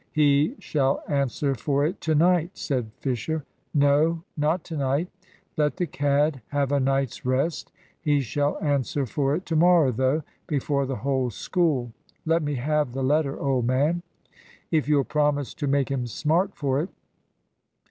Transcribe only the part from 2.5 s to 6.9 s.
said Fisher. "No, not to night. Let the cad have a